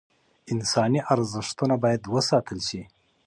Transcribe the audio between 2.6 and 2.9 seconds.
شي.